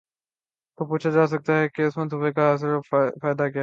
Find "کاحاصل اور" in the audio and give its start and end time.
2.33-2.81